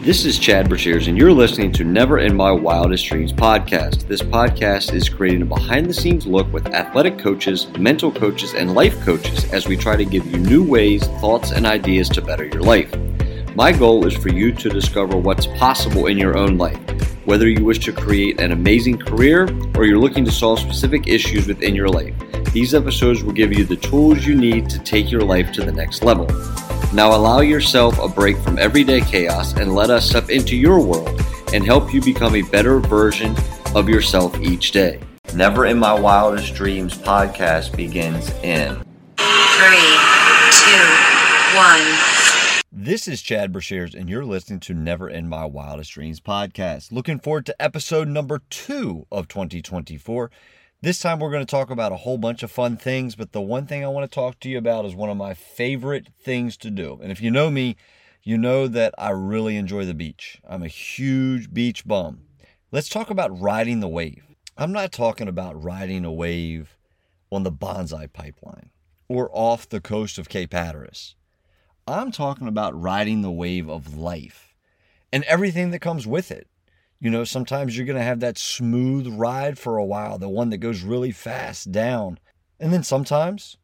[0.00, 4.06] This is Chad Brashears, and you're listening to Never in My Wildest Dreams podcast.
[4.06, 8.74] This podcast is creating a behind the scenes look with athletic coaches, mental coaches, and
[8.74, 12.44] life coaches as we try to give you new ways, thoughts, and ideas to better
[12.44, 12.94] your life.
[13.56, 16.78] My goal is for you to discover what's possible in your own life,
[17.26, 21.48] whether you wish to create an amazing career or you're looking to solve specific issues
[21.48, 22.14] within your life.
[22.52, 25.72] These episodes will give you the tools you need to take your life to the
[25.72, 26.26] next level.
[26.96, 31.22] Now allow yourself a break from everyday chaos and let us step into your world
[31.52, 33.36] and help you become a better version
[33.74, 34.98] of yourself each day.
[35.34, 38.82] Never in My Wildest Dreams podcast begins in
[39.18, 39.92] Three,
[40.50, 40.88] two,
[41.54, 41.98] one.
[42.72, 46.92] This is Chad Brashears, and you're listening to Never in My Wildest Dreams podcast.
[46.92, 50.30] Looking forward to episode number two of 2024.
[50.86, 53.40] This time we're going to talk about a whole bunch of fun things, but the
[53.40, 56.56] one thing I want to talk to you about is one of my favorite things
[56.58, 57.00] to do.
[57.02, 57.74] And if you know me,
[58.22, 60.40] you know that I really enjoy the beach.
[60.48, 62.20] I'm a huge beach bum.
[62.70, 64.22] Let's talk about riding the wave.
[64.56, 66.78] I'm not talking about riding a wave
[67.32, 68.70] on the Banzai pipeline
[69.08, 71.16] or off the coast of Cape Hatteras.
[71.88, 74.54] I'm talking about riding the wave of life
[75.12, 76.46] and everything that comes with it.
[76.98, 80.50] You know, sometimes you're going to have that smooth ride for a while, the one
[80.50, 82.18] that goes really fast down.
[82.58, 83.58] And then sometimes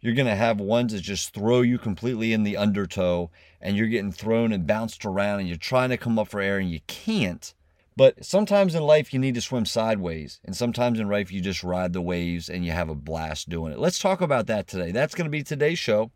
[0.00, 3.88] you're going to have ones that just throw you completely in the undertow and you're
[3.88, 6.80] getting thrown and bounced around and you're trying to come up for air and you
[6.86, 7.52] can't.
[7.96, 11.64] But sometimes in life you need to swim sideways, and sometimes in life you just
[11.64, 13.80] ride the waves and you have a blast doing it.
[13.80, 14.92] Let's talk about that today.
[14.92, 16.12] That's going to be today's show,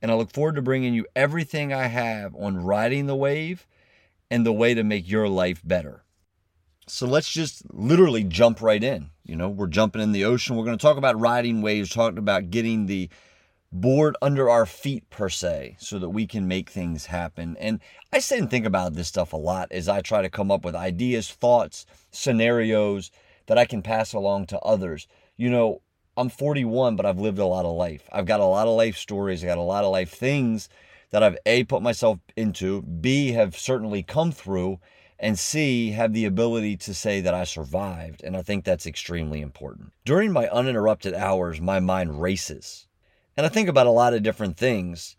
[0.00, 3.66] and I look forward to bringing you everything I have on riding the wave
[4.30, 6.03] and the way to make your life better.
[6.86, 9.10] So let's just literally jump right in.
[9.24, 10.56] You know, we're jumping in the ocean.
[10.56, 13.08] We're going to talk about riding waves, talking about getting the
[13.72, 17.56] board under our feet per se so that we can make things happen.
[17.58, 17.80] And
[18.12, 20.64] I sit and think about this stuff a lot as I try to come up
[20.64, 23.10] with ideas, thoughts, scenarios
[23.46, 25.08] that I can pass along to others.
[25.36, 25.80] You know,
[26.16, 28.08] I'm 41, but I've lived a lot of life.
[28.12, 29.42] I've got a lot of life stories.
[29.42, 30.68] I got a lot of life things
[31.10, 34.78] that I've A, put myself into, B, have certainly come through,
[35.18, 38.22] and C, have the ability to say that I survived.
[38.24, 39.92] And I think that's extremely important.
[40.04, 42.86] During my uninterrupted hours, my mind races.
[43.36, 45.16] And I think about a lot of different things.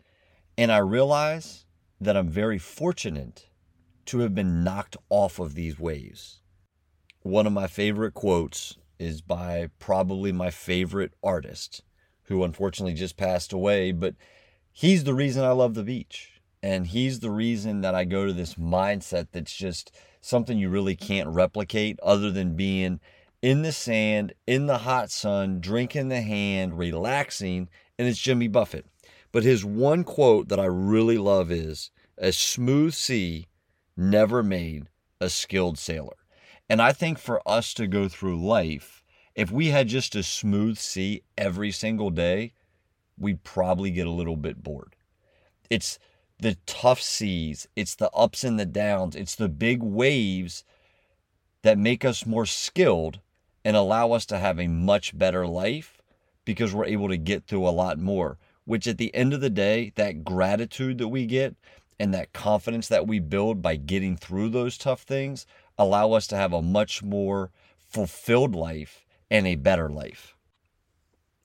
[0.58, 1.64] And I realize
[2.00, 3.48] that I'm very fortunate
[4.06, 6.40] to have been knocked off of these waves.
[7.22, 11.82] One of my favorite quotes is by probably my favorite artist,
[12.24, 14.14] who unfortunately just passed away, but
[14.72, 16.35] he's the reason I love the beach.
[16.62, 20.96] And he's the reason that I go to this mindset that's just something you really
[20.96, 23.00] can't replicate other than being
[23.42, 27.68] in the sand, in the hot sun, drinking the hand, relaxing.
[27.98, 28.86] And it's Jimmy Buffett.
[29.32, 33.46] But his one quote that I really love is A smooth sea
[33.96, 34.88] never made
[35.20, 36.16] a skilled sailor.
[36.68, 40.78] And I think for us to go through life, if we had just a smooth
[40.78, 42.52] sea every single day,
[43.18, 44.96] we'd probably get a little bit bored.
[45.70, 45.98] It's
[46.38, 50.64] the tough seas, it's the ups and the downs, it's the big waves
[51.62, 53.20] that make us more skilled
[53.64, 56.00] and allow us to have a much better life
[56.44, 58.38] because we're able to get through a lot more.
[58.64, 61.54] Which at the end of the day, that gratitude that we get
[61.98, 65.46] and that confidence that we build by getting through those tough things
[65.78, 67.50] allow us to have a much more
[67.88, 70.36] fulfilled life and a better life.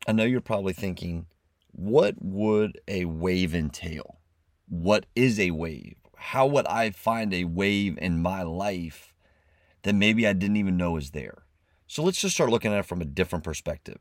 [0.07, 1.27] I know you're probably thinking,
[1.71, 4.20] what would a wave entail?
[4.71, 5.97] What is a wave?
[6.15, 9.13] How would I find a wave in my life
[9.81, 11.43] that maybe I didn't even know was there?
[11.87, 13.97] So let's just start looking at it from a different perspective.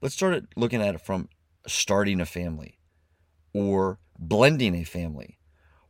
[0.00, 1.28] Let's start looking at it from
[1.66, 2.78] starting a family
[3.52, 5.40] or blending a family,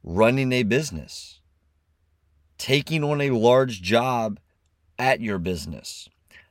[0.03, 1.43] running a business,
[2.57, 4.41] taking on a large job
[4.99, 6.09] at your business,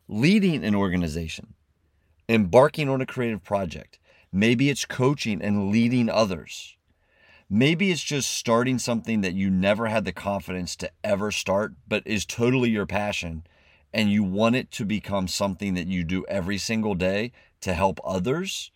[0.08, 1.56] leading an organization,
[2.30, 3.98] embarking on a creative project.
[4.32, 6.77] Maybe it's coaching and leading others
[7.50, 12.04] Maybe it's just starting something that you never had the confidence to ever start, but
[12.06, 13.46] is totally your passion.
[13.94, 18.02] And you want it to become something that you do every single day to help
[18.04, 18.72] others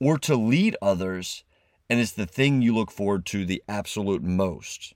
[0.00, 1.44] or to lead others.
[1.88, 4.94] And it's the thing you look forward to the absolute most.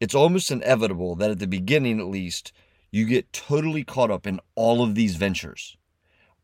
[0.00, 2.52] It's almost inevitable that at the beginning, at least,
[2.90, 5.76] you get totally caught up in all of these ventures.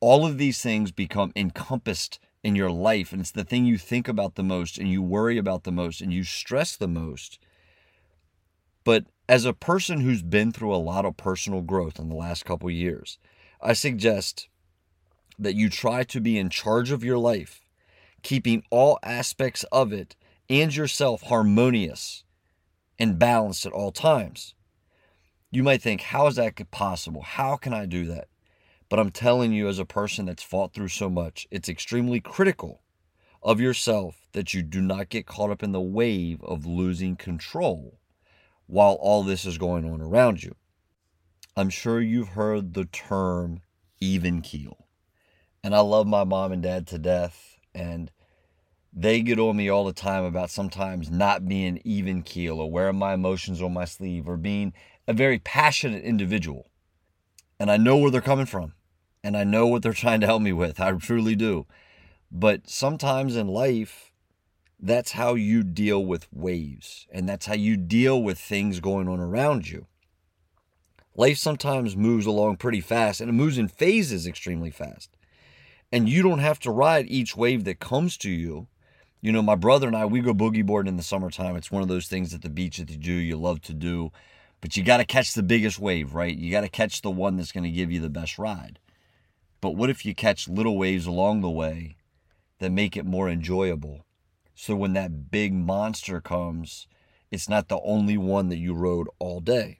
[0.01, 4.09] All of these things become encompassed in your life and it's the thing you think
[4.09, 7.39] about the most and you worry about the most and you stress the most.
[8.85, 12.45] But as a person who's been through a lot of personal growth in the last
[12.45, 13.19] couple years,
[13.61, 14.49] I suggest
[15.39, 17.61] that you try to be in charge of your life,
[18.23, 20.17] keeping all aspects of it
[20.49, 22.25] and yourself harmonious
[22.99, 24.55] and balanced at all times.
[25.51, 27.23] You might think, how is that possible?
[27.23, 28.29] How can I do that?
[28.91, 32.83] But I'm telling you, as a person that's fought through so much, it's extremely critical
[33.41, 38.01] of yourself that you do not get caught up in the wave of losing control
[38.67, 40.57] while all this is going on around you.
[41.57, 43.63] I'm sure you've heard the term
[44.01, 44.89] even keel.
[45.63, 47.59] And I love my mom and dad to death.
[47.73, 48.11] And
[48.93, 52.99] they get on me all the time about sometimes not being even keel or wearing
[52.99, 54.73] my emotions on my sleeve or being
[55.07, 56.71] a very passionate individual.
[57.61, 58.73] And I know where they're coming from.
[59.23, 60.81] And I know what they're trying to help me with.
[60.81, 61.67] I truly do.
[62.31, 64.13] But sometimes in life,
[64.79, 67.07] that's how you deal with waves.
[67.13, 69.87] And that's how you deal with things going on around you.
[71.17, 75.11] Life sometimes moves along pretty fast and it moves in phases extremely fast.
[75.93, 78.69] And you don't have to ride each wave that comes to you.
[79.21, 81.57] You know, my brother and I, we go boogie boarding in the summertime.
[81.57, 84.13] It's one of those things at the beach that you do, you love to do.
[84.61, 86.35] But you got to catch the biggest wave, right?
[86.35, 88.79] You got to catch the one that's going to give you the best ride.
[89.61, 91.97] But what if you catch little waves along the way
[92.59, 94.05] that make it more enjoyable?
[94.55, 96.87] So when that big monster comes,
[97.31, 99.79] it's not the only one that you rode all day.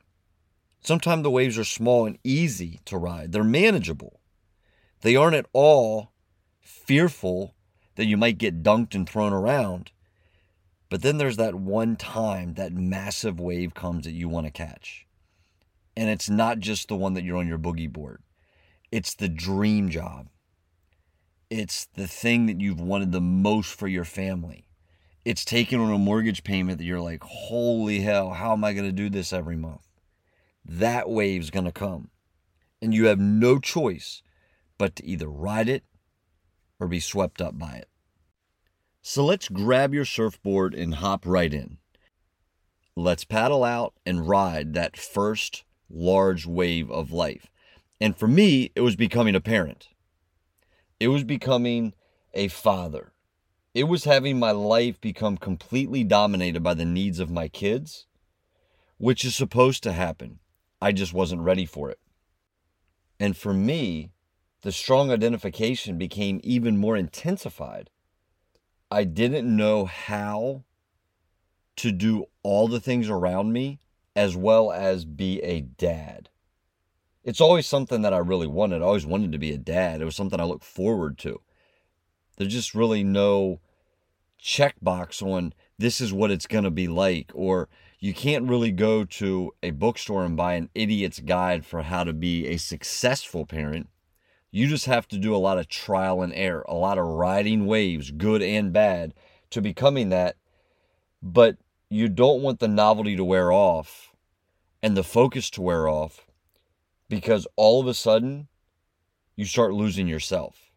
[0.83, 4.21] Sometimes the waves are small and easy to ride, they're manageable.
[5.03, 6.13] They aren't at all
[6.61, 7.55] fearful
[7.97, 9.93] that you might get dunked and thrown around.
[10.89, 15.07] But then there's that one time that massive wave comes that you want to catch.
[15.97, 18.23] And it's not just the one that you're on your boogie board,
[18.93, 20.29] it's the dream job.
[21.49, 24.67] It's the thing that you've wanted the most for your family.
[25.25, 28.87] It's taking on a mortgage payment that you're like, holy hell, how am I going
[28.87, 29.87] to do this every month?
[30.65, 32.11] That wave's going to come.
[32.81, 34.23] And you have no choice
[34.79, 35.85] but to either ride it
[36.79, 37.89] or be swept up by it.
[39.03, 41.79] So let's grab your surfboard and hop right in.
[42.97, 47.51] Let's paddle out and ride that first large wave of life.
[48.01, 49.89] And for me, it was becoming a parent.
[50.99, 51.95] It was becoming
[52.33, 53.13] a father.
[53.75, 58.07] It was having my life become completely dominated by the needs of my kids,
[58.99, 60.41] which is supposed to happen.
[60.81, 61.99] I just wasn't ready for it.
[63.19, 64.11] And for me,
[64.63, 67.91] the strong identification became even more intensified.
[68.91, 70.65] I didn't know how
[71.77, 73.79] to do all the things around me
[74.17, 76.29] as well as be a dad.
[77.23, 78.83] It's always something that I really wanted.
[78.83, 80.01] I always wanted to be a dad.
[80.01, 81.41] It was something I looked forward to.
[82.37, 83.61] There's just really no
[84.43, 87.69] checkbox on this is what it's going to be like or
[87.99, 92.15] you can't really go to a bookstore and buy an idiot's guide for how to
[92.15, 93.91] be a successful parent.
[94.51, 97.67] You just have to do a lot of trial and error, a lot of riding
[97.67, 99.13] waves, good and bad,
[99.51, 100.37] to becoming that.
[101.23, 101.59] But
[101.91, 104.13] you don't want the novelty to wear off
[104.83, 106.27] and the focus to wear off
[107.11, 108.49] because all of a sudden
[109.37, 110.71] you start losing yourself.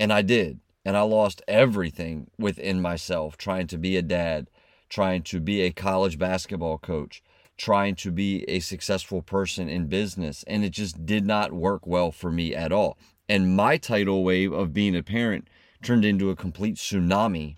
[0.00, 0.60] And I did.
[0.86, 4.48] And I lost everything within myself trying to be a dad,
[4.88, 7.22] trying to be a college basketball coach,
[7.56, 10.44] trying to be a successful person in business.
[10.46, 12.98] And it just did not work well for me at all.
[13.28, 15.48] And my tidal wave of being a parent
[15.82, 17.56] turned into a complete tsunami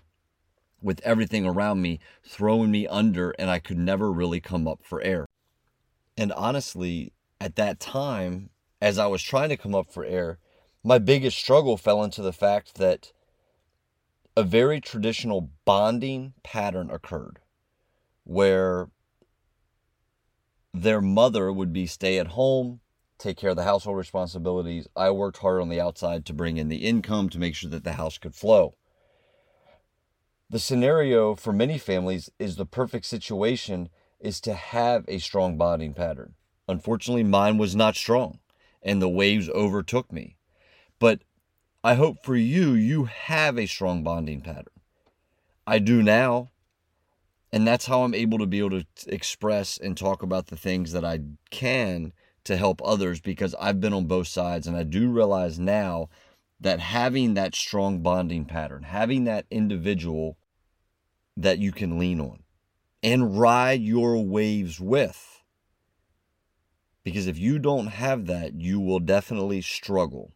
[0.81, 5.01] with everything around me throwing me under, and I could never really come up for
[5.01, 5.25] air.
[6.15, 8.49] And honestly, at that time,
[8.81, 10.39] as I was trying to come up for air,
[10.83, 13.11] my biggest struggle fell into the fact that
[14.35, 17.39] a very traditional bonding pattern occurred
[18.23, 18.89] where
[20.73, 22.81] their mother would be stay at home,
[23.17, 24.87] take care of the household responsibilities.
[24.95, 27.83] I worked hard on the outside to bring in the income to make sure that
[27.83, 28.75] the house could flow.
[30.49, 33.89] The scenario for many families is the perfect situation
[34.19, 36.35] is to have a strong bonding pattern.
[36.67, 38.39] Unfortunately, mine was not strong
[38.81, 40.35] and the waves overtook me.
[40.99, 41.21] But
[41.83, 44.65] I hope for you, you have a strong bonding pattern.
[45.65, 46.51] I do now.
[47.51, 50.91] And that's how I'm able to be able to express and talk about the things
[50.91, 52.11] that I can
[52.43, 54.67] to help others because I've been on both sides.
[54.67, 56.09] And I do realize now
[56.59, 60.37] that having that strong bonding pattern, having that individual
[61.37, 62.43] that you can lean on
[63.03, 65.36] and ride your waves with.
[67.07, 70.33] Because if you don't have that, you will definitely struggle.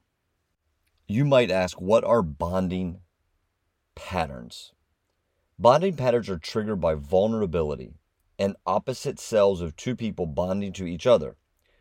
[1.05, 3.01] You might ask, what are bonding
[3.93, 4.71] patterns?
[5.59, 7.95] Bonding patterns are triggered by vulnerability
[8.39, 11.35] and opposite selves of two people bonding to each other.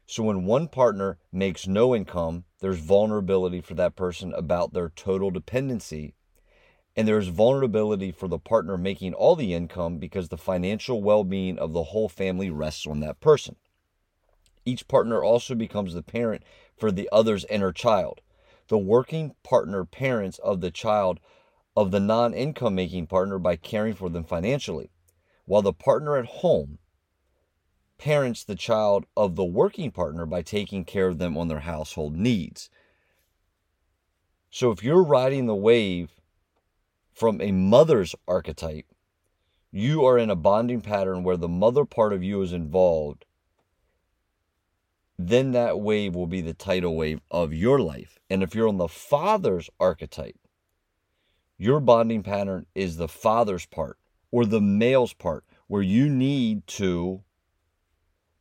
[0.06, 5.30] So when one partner makes no income, there's vulnerability for that person about their total
[5.30, 6.16] dependency.
[6.96, 11.60] and there's vulnerability for the partner making all the income because the financial well being
[11.60, 13.54] of the whole family rests on that person.
[14.64, 16.42] Each partner also becomes the parent
[16.76, 18.20] for the other's inner child.
[18.68, 21.20] The working partner parents of the child
[21.76, 24.90] of the non income making partner by caring for them financially,
[25.44, 26.78] while the partner at home
[27.98, 32.16] parents the child of the working partner by taking care of them on their household
[32.16, 32.70] needs.
[34.50, 36.10] So if you're riding the wave
[37.12, 38.86] from a mother's archetype,
[39.70, 43.26] you are in a bonding pattern where the mother part of you is involved,
[45.28, 48.18] then that wave will be the tidal wave of your life.
[48.30, 50.36] And if you're on the father's archetype,
[51.58, 53.98] your bonding pattern is the father's part
[54.30, 57.22] or the male's part, where you need to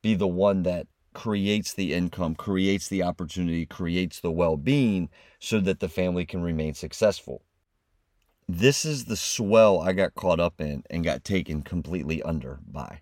[0.01, 5.09] be the one that creates the income, creates the opportunity, creates the well being
[5.39, 7.41] so that the family can remain successful.
[8.47, 13.01] This is the swell I got caught up in and got taken completely under by.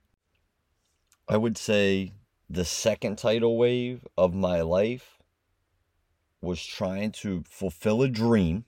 [1.27, 2.13] I would say
[2.49, 5.17] the second tidal wave of my life
[6.41, 8.65] was trying to fulfill a dream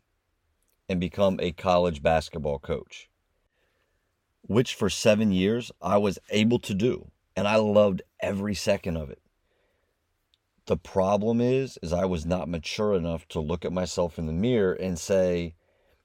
[0.90, 3.10] and become a college basketball coach,
[4.42, 7.12] which for seven years I was able to do.
[7.36, 9.22] And I loved every second of it.
[10.66, 14.34] The problem is, is I was not mature enough to look at myself in the
[14.34, 15.56] mirror and say,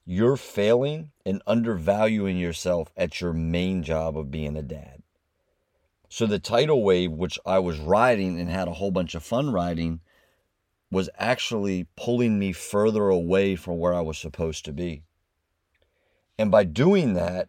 [0.06, 5.02] you're failing and undervaluing yourself at your main job of being a dad.
[6.14, 9.50] So the tidal wave, which I was riding and had a whole bunch of fun
[9.50, 9.98] riding,
[10.88, 15.02] was actually pulling me further away from where I was supposed to be.
[16.38, 17.48] And by doing that,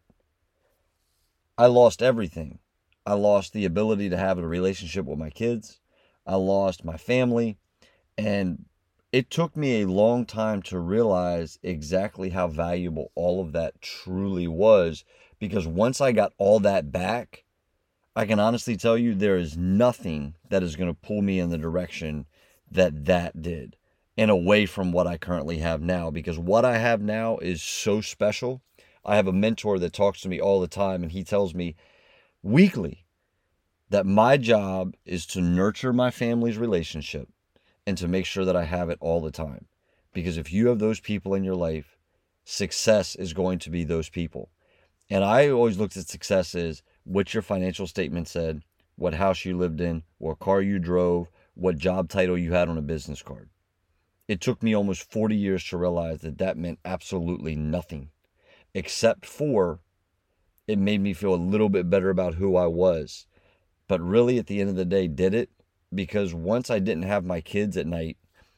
[1.60, 2.57] I lost everything.
[3.05, 5.79] I lost the ability to have a relationship with my kids.
[6.25, 7.60] I lost my family.
[8.17, 8.65] And
[9.12, 14.48] it took me a long time to realize exactly how valuable all of that truly
[14.48, 15.05] was.
[15.38, 17.45] Because once I got all that back,
[18.15, 21.50] I can honestly tell you there is nothing that is going to pull me in
[21.50, 22.25] the direction
[22.72, 23.75] that that did
[24.17, 28.00] and away from what I currently have now because what I have now is so
[28.00, 28.62] special.
[29.03, 31.75] I have a mentor that talks to me all the time and he tells me
[32.41, 33.05] weekly
[33.89, 37.27] that my job is to nurture my family's relationship
[37.86, 39.65] and to make sure that I have it all the time.
[40.13, 41.98] Because if you have those people in your life,
[42.45, 44.50] success is going to be those people.
[45.10, 48.62] And I always looked at success as what your financial statement said,
[48.96, 52.78] what house you lived in, what car you drove, what job title you had on
[52.78, 53.50] a business card.
[54.28, 58.10] It took me almost 40 years to realize that that meant absolutely nothing,
[58.74, 59.80] except for
[60.68, 63.28] it made me feel a little bit better about who I was.
[63.88, 65.52] But really, at the end of the day, did it?
[65.94, 68.18] Because once I didn't have my kids at night,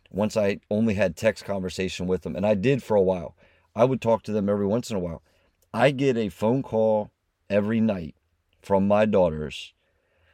[0.10, 3.36] once I only had text conversation with them, and I did for a while,
[3.76, 5.22] I would talk to them every once in a while.
[5.74, 7.12] I get a phone call
[7.50, 8.16] every night
[8.68, 9.74] from my daughters,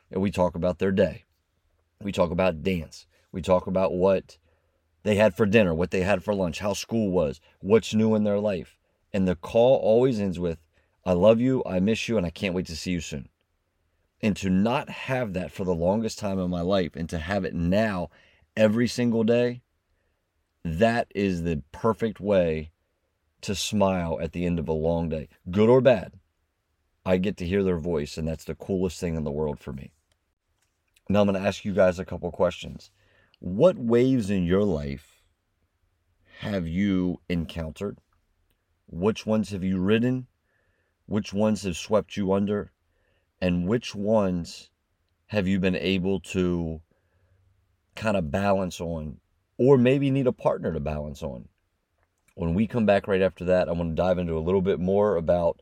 [0.09, 1.23] and we talk about their day.
[2.01, 3.05] We talk about dance.
[3.31, 4.39] We talk about what
[5.03, 8.23] they had for dinner, what they had for lunch, how school was, what's new in
[8.23, 8.75] their life.
[9.13, 10.57] And the call always ends with,
[11.05, 13.29] I love you, I miss you, and I can't wait to see you soon.
[14.19, 17.45] And to not have that for the longest time in my life and to have
[17.45, 18.09] it now
[18.57, 19.61] every single day,
[20.65, 22.71] that is the perfect way
[23.41, 26.13] to smile at the end of a long day, good or bad.
[27.05, 29.73] I get to hear their voice, and that's the coolest thing in the world for
[29.73, 29.91] me.
[31.09, 32.91] Now, I'm going to ask you guys a couple questions.
[33.39, 35.21] What waves in your life
[36.39, 37.99] have you encountered?
[38.87, 40.27] Which ones have you ridden?
[41.05, 42.71] Which ones have swept you under?
[43.41, 44.69] And which ones
[45.27, 46.81] have you been able to
[47.95, 49.17] kind of balance on,
[49.57, 51.49] or maybe need a partner to balance on?
[52.35, 54.79] When we come back right after that, I want to dive into a little bit
[54.79, 55.59] more about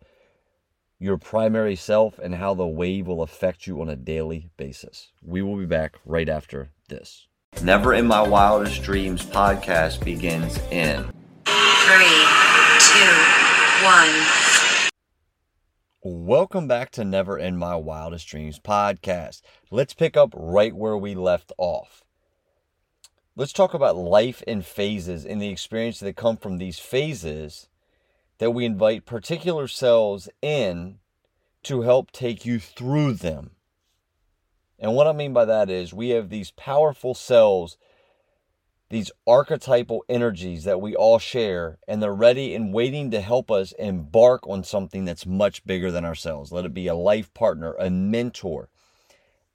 [1.01, 5.11] your primary self and how the wave will affect you on a daily basis.
[5.23, 7.25] We will be back right after this.
[7.63, 11.11] Never in My Wildest Dreams podcast begins in
[11.43, 12.25] Three,
[12.77, 13.17] two,
[13.83, 14.11] one.
[16.03, 19.41] Welcome back to Never in My Wildest Dreams podcast.
[19.71, 22.03] Let's pick up right where we left off.
[23.35, 27.69] Let's talk about life in phases and the experience that come from these phases
[28.41, 30.97] that we invite particular selves in
[31.61, 33.51] to help take you through them.
[34.79, 37.77] And what I mean by that is we have these powerful selves,
[38.89, 43.73] these archetypal energies that we all share, and they're ready and waiting to help us
[43.73, 46.51] embark on something that's much bigger than ourselves.
[46.51, 48.69] Let it be a life partner, a mentor,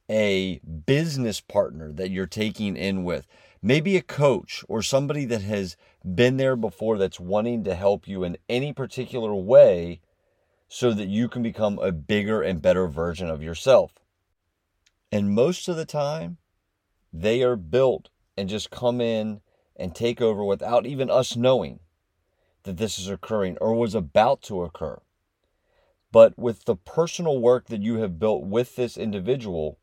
[0.09, 3.27] a business partner that you're taking in with,
[3.67, 8.23] Maybe a coach or somebody that has been there before that's wanting to help you
[8.23, 10.01] in any particular way
[10.69, 13.95] so that you can become a bigger and better version of yourself.
[15.11, 16.37] And most of the time,
[17.13, 19.41] they are built and just come in
[19.75, 21.81] and take over without even us knowing
[22.63, 25.01] that this is occurring or was about to occur.
[26.13, 29.81] But with the personal work that you have built with this individual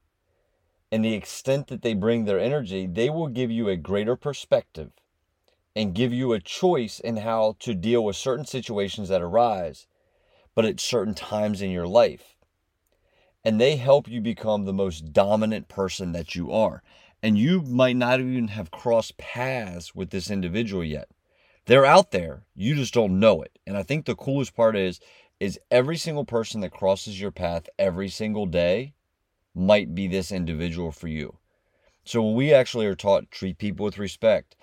[0.94, 4.92] and the extent that they bring their energy, they will give you a greater perspective
[5.76, 9.88] and give you a choice in how to deal with certain situations that arise,
[10.54, 12.36] but at certain times in your life.
[13.44, 16.84] And they help you become the most dominant person that you are.
[17.24, 21.10] And you might not even have crossed paths with this individual yet.
[21.66, 23.58] They're out there, you just don't know it.
[23.66, 25.00] And I think the coolest part is
[25.40, 28.94] is every single person that crosses your path every single day
[29.56, 31.38] might be this individual for you.
[32.06, 34.56] So when we actually are taught treat people with respect,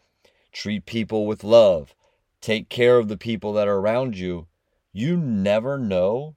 [0.53, 1.95] treat people with love,
[2.41, 4.47] take care of the people that are around you,
[4.93, 6.37] you never know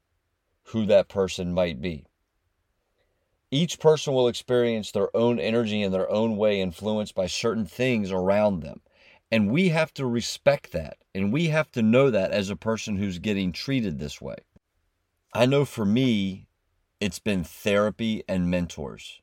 [0.67, 2.05] who that person might be.
[3.51, 8.11] Each person will experience their own energy in their own way, influenced by certain things
[8.11, 8.81] around them.
[9.31, 10.97] And we have to respect that.
[11.13, 14.37] And we have to know that as a person who's getting treated this way.
[15.33, 16.47] I know for me,
[16.99, 19.21] it's been therapy and mentors.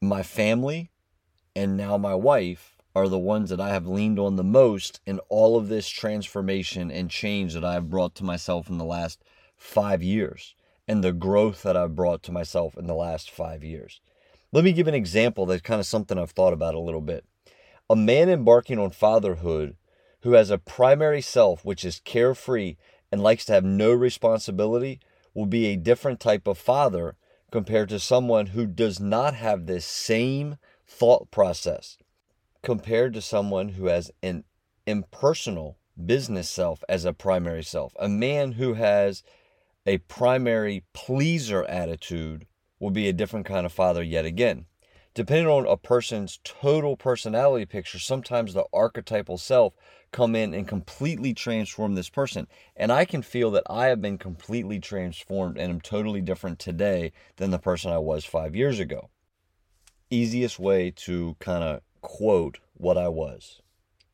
[0.00, 0.90] My family
[1.54, 5.18] and now my wife are the ones that I have leaned on the most in
[5.28, 9.22] all of this transformation and change that I've brought to myself in the last
[9.56, 10.54] five years
[10.88, 14.00] and the growth that I've brought to myself in the last five years.
[14.52, 17.24] Let me give an example that's kind of something I've thought about a little bit.
[17.90, 19.76] A man embarking on fatherhood
[20.22, 22.76] who has a primary self which is carefree
[23.12, 25.00] and likes to have no responsibility
[25.36, 27.14] will be a different type of father
[27.52, 31.98] compared to someone who does not have this same thought process
[32.62, 34.42] compared to someone who has an
[34.86, 37.92] impersonal business self as a primary self.
[38.00, 39.22] A man who has
[39.84, 42.46] a primary pleaser attitude
[42.80, 44.64] will be a different kind of father yet again.
[45.16, 49.72] Depending on a person's total personality picture, sometimes the archetypal self
[50.12, 52.46] come in and completely transform this person.
[52.76, 57.12] And I can feel that I have been completely transformed and am totally different today
[57.36, 59.08] than the person I was five years ago.
[60.10, 63.62] Easiest way to kind of quote what I was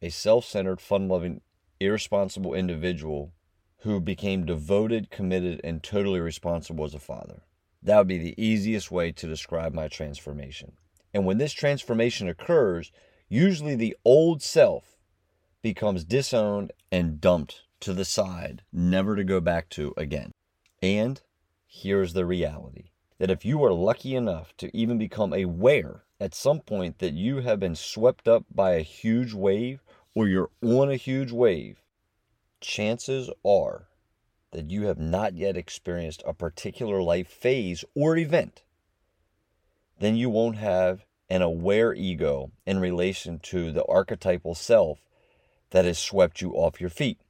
[0.00, 1.40] a self centered, fun loving,
[1.80, 3.32] irresponsible individual
[3.78, 7.42] who became devoted, committed, and totally responsible as a father.
[7.82, 10.76] That would be the easiest way to describe my transformation.
[11.14, 12.90] And when this transformation occurs,
[13.28, 14.96] usually the old self
[15.62, 20.32] becomes disowned and dumped to the side, never to go back to again.
[20.82, 21.20] And
[21.66, 26.60] here's the reality that if you are lucky enough to even become aware at some
[26.60, 29.80] point that you have been swept up by a huge wave
[30.14, 31.82] or you're on a huge wave,
[32.60, 33.88] chances are
[34.52, 38.62] that you have not yet experienced a particular life phase or event,
[40.02, 44.98] then you won't have an aware ego in relation to the archetypal self
[45.70, 47.20] that has swept you off your feet.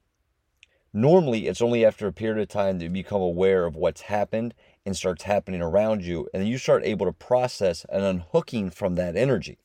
[0.91, 4.55] Normally, it's only after a period of time that you become aware of what's happened
[4.85, 9.15] and starts happening around you, and you start able to process and unhooking from that
[9.15, 9.59] energy.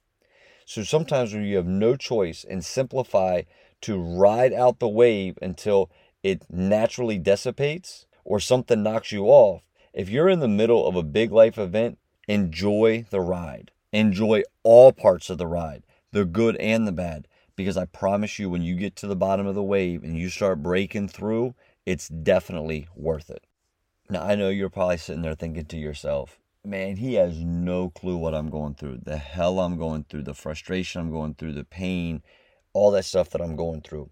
[0.66, 3.42] So sometimes when you have no choice and simplify
[3.81, 5.90] to ride out the wave until
[6.23, 9.62] it naturally dissipates or something knocks you off,
[9.94, 13.73] if you're in the middle of a big life event, enjoy the ride.
[13.93, 18.51] Enjoy all parts of the ride, the good and the bad, because I promise you,
[18.51, 21.55] when you get to the bottom of the wave and you start breaking through,
[21.87, 23.47] it's definitely worth it.
[24.11, 28.17] Now, I know you're probably sitting there thinking to yourself, man, he has no clue
[28.17, 31.64] what I'm going through, the hell I'm going through, the frustration I'm going through, the
[31.64, 32.23] pain,
[32.75, 34.11] all that stuff that I'm going through.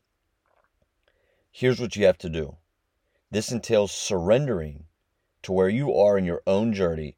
[1.50, 2.56] Here's what you have to do
[3.30, 4.84] this entails surrendering
[5.42, 7.16] to where you are in your own journey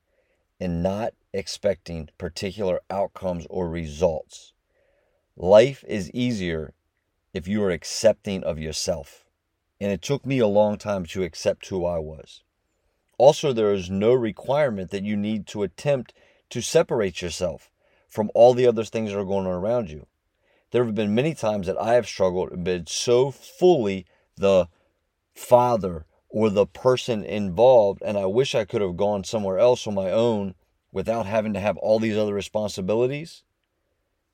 [0.61, 4.53] and not expecting particular outcomes or results.
[5.37, 6.75] Life is easier
[7.33, 9.25] if you are accepting of yourself.
[9.81, 12.43] And it took me a long time to accept who I was.
[13.19, 16.13] Also, there is no requirement that you need to attempt
[16.51, 17.71] to separate yourself
[18.09, 20.07] from all the other things that are going on around you.
[20.71, 24.69] There have been many times that I have struggled and been so fully the
[25.35, 29.95] father or the person involved, and I wish I could have gone somewhere else on
[29.95, 30.55] my own
[30.93, 33.45] without having to have all these other responsibilities.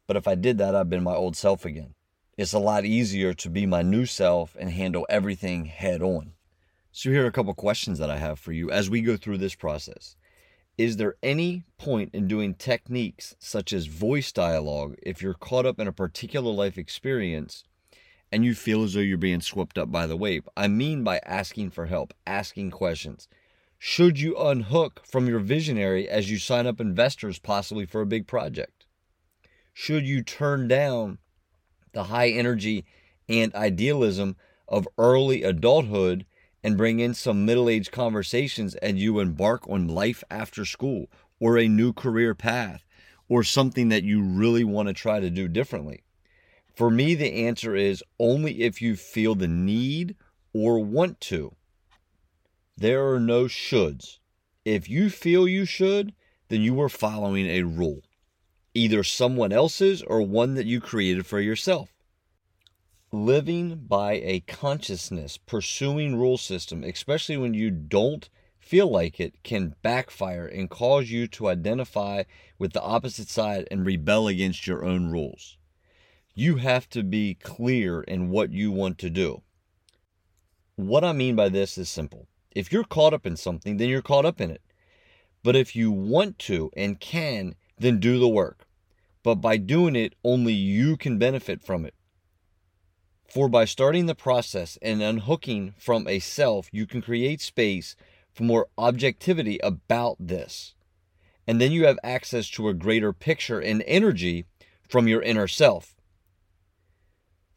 [0.07, 1.95] But if I did that, I'd been my old self again.
[2.37, 6.33] It's a lot easier to be my new self and handle everything head on.
[6.91, 9.39] So, here are a couple questions that I have for you as we go through
[9.39, 10.17] this process.
[10.77, 15.79] is there any point in doing techniques such as voice dialogue if you're caught up
[15.79, 17.63] in a particular life experience
[18.35, 20.49] and you feel as though you're being swept up by the wave?
[20.57, 23.29] I mean by asking for help, asking questions.
[23.79, 28.27] Should you unhook from your visionary as you sign up investors possibly for a big
[28.27, 28.87] project?
[29.73, 31.19] Should you turn down
[31.93, 32.85] the high energy
[33.29, 34.35] and idealism
[34.67, 36.27] of early adulthood
[36.65, 41.07] and bring in some middle aged conversations and you embark on life after school
[41.39, 42.85] or a new career path
[43.29, 46.03] or something that you really want to try to do differently?
[46.75, 50.17] For me, the answer is only if you feel the need
[50.53, 51.55] or want to.
[52.77, 54.19] There are no shoulds.
[54.65, 56.15] If you feel you should,
[56.49, 58.03] then you are following a rule,
[58.75, 61.95] either someone else's or one that you created for yourself
[63.15, 69.75] living by a consciousness, pursuing rule system, especially when you don't feel like it, can
[69.83, 72.25] backfire and cause you to identify
[72.59, 75.57] with the opposite side and rebel against your own rules.
[76.37, 79.43] You have to be clear in what you want to do.
[80.75, 82.27] What I mean by this is simple.
[82.51, 84.63] If you're caught up in something, then you're caught up in it.
[85.45, 88.67] But if you want to and can, then do the work.
[89.23, 91.95] But by doing it, only you can benefit from it.
[93.29, 97.95] For by starting the process and unhooking from a self, you can create space
[98.33, 100.75] for more objectivity about this.
[101.47, 104.47] And then you have access to a greater picture and energy
[104.89, 105.94] from your inner self.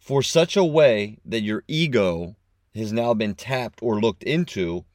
[0.07, 2.37] For such a way that your ego
[2.73, 4.85] has now been tapped or looked into,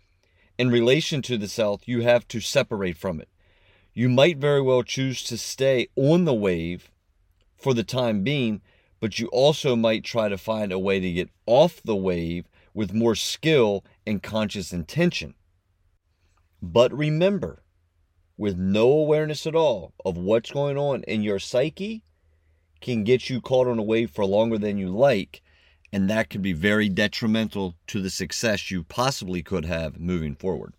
[0.58, 3.28] in relation to the self, you have to separate from it.
[3.92, 6.90] You might very well choose to stay on the wave
[7.56, 8.62] for the time being
[9.02, 12.94] but you also might try to find a way to get off the wave with
[12.94, 15.34] more skill and conscious intention.
[16.62, 17.64] But remember,
[18.36, 22.04] with no awareness at all of what's going on in your psyche,
[22.82, 25.40] can get you caught on a wave for longer than you like,
[25.92, 30.74] and that could be very detrimental to the success you possibly could have moving forward.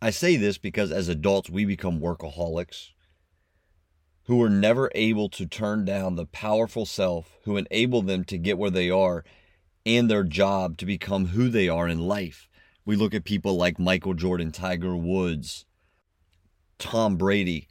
[0.00, 2.90] I say this because as adults, we become workaholics
[4.28, 8.58] who are never able to turn down the powerful self who enable them to get
[8.58, 9.24] where they are
[9.86, 12.48] and their job to become who they are in life.
[12.84, 15.64] We look at people like Michael Jordan, Tiger Woods,
[16.78, 17.68] Tom Brady.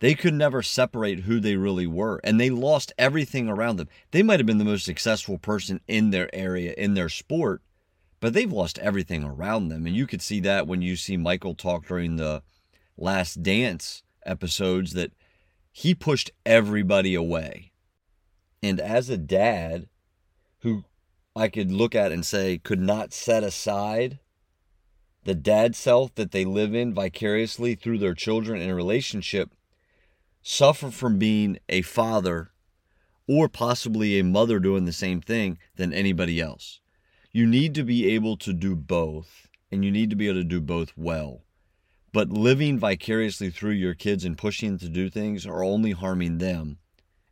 [0.00, 3.88] They could never separate who they really were, and they lost everything around them.
[4.12, 7.62] They might have been the most successful person in their area, in their sport,
[8.20, 9.86] but they've lost everything around them.
[9.86, 12.42] And you could see that when you see Michael talk during the
[12.96, 15.12] last dance episodes that
[15.72, 17.72] he pushed everybody away.
[18.62, 19.88] And as a dad
[20.60, 20.84] who
[21.34, 24.18] I could look at and say could not set aside
[25.24, 29.50] the dad self that they live in vicariously through their children in a relationship,
[30.48, 32.50] suffer from being a father
[33.26, 36.80] or possibly a mother doing the same thing than anybody else.
[37.30, 40.44] You need to be able to do both, and you need to be able to
[40.44, 41.42] do both well.
[42.14, 46.38] But living vicariously through your kids and pushing them to do things are only harming
[46.38, 46.78] them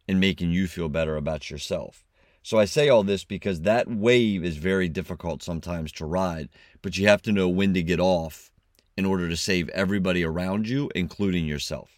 [0.07, 2.05] and making you feel better about yourself.
[2.43, 6.51] So I say all this because that wave is very difficult sometimes to ride,
[6.83, 8.51] but you have to know when to get off
[8.95, 11.97] in order to save everybody around you, including yourself.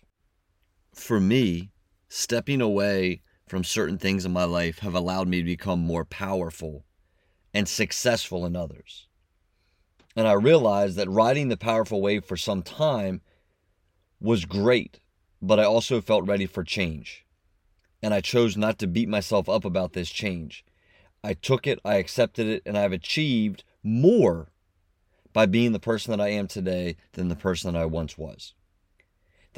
[0.94, 1.70] For me,
[2.08, 6.84] stepping away from certain things in my life have allowed me to become more powerful
[7.54, 9.08] and successful in others.
[10.14, 13.20] And I realized that riding the powerful wave for some time
[14.20, 15.00] was great,
[15.40, 17.24] but I also felt ready for change.
[18.02, 20.64] And I chose not to beat myself up about this change.
[21.22, 24.48] I took it, I accepted it, and I've achieved more
[25.32, 28.54] by being the person that I am today than the person that I once was.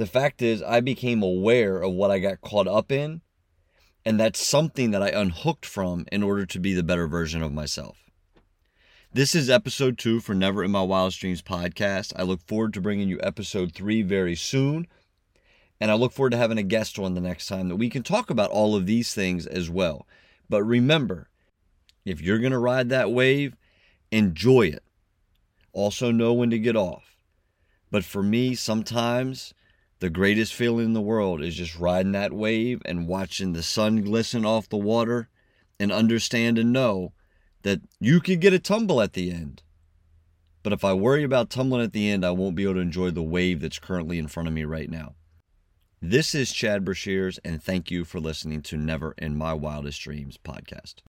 [0.01, 3.21] The fact is, I became aware of what I got caught up in,
[4.03, 7.53] and that's something that I unhooked from in order to be the better version of
[7.53, 7.99] myself.
[9.13, 12.15] This is episode two for Never in My Wildest Dreams podcast.
[12.17, 14.87] I look forward to bringing you episode three very soon.
[15.79, 18.03] And I look forward to having a guest on the next time that we can
[18.03, 20.07] talk about all of these things as well.
[20.49, 21.29] But remember,
[22.07, 23.55] if you're going to ride that wave,
[24.11, 24.83] enjoy it.
[25.75, 27.19] Also, know when to get off.
[27.91, 29.53] But for me, sometimes
[30.01, 34.01] the greatest feeling in the world is just riding that wave and watching the sun
[34.03, 35.29] glisten off the water
[35.79, 37.13] and understand and know
[37.63, 39.63] that you could get a tumble at the end.
[40.63, 43.11] But if I worry about tumbling at the end, I won't be able to enjoy
[43.11, 45.15] the wave that's currently in front of me right now.
[46.03, 50.39] This is Chad Brashears, and thank you for listening to Never in My Wildest Dreams
[50.43, 51.03] podcast.